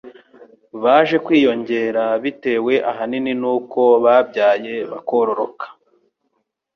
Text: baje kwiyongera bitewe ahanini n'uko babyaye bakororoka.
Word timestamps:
baje 0.83 1.17
kwiyongera 1.25 2.03
bitewe 2.23 2.73
ahanini 2.91 3.31
n'uko 3.41 3.81
babyaye 4.03 4.73
bakororoka. 4.91 5.65